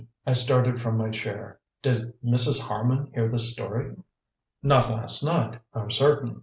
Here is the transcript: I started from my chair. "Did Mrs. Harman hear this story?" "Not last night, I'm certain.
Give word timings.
I 0.25 0.33
started 0.33 0.81
from 0.81 0.97
my 0.97 1.11
chair. 1.11 1.59
"Did 1.83 2.19
Mrs. 2.23 2.59
Harman 2.61 3.11
hear 3.13 3.29
this 3.29 3.53
story?" 3.53 3.95
"Not 4.63 4.89
last 4.89 5.21
night, 5.23 5.59
I'm 5.75 5.91
certain. 5.91 6.39